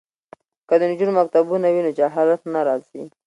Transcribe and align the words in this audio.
که 0.67 0.75
د 0.79 0.81
نجونو 0.91 1.11
مکتبونه 1.19 1.67
وي 1.73 1.81
نو 1.85 1.91
جهالت 1.99 2.41
نه 2.53 2.61
راځي. 2.67 3.01